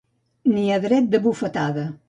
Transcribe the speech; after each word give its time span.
Ni 0.53 0.63
a 0.77 0.79
dret 0.87 1.11
de 1.13 1.19
bufetada. 1.27 1.85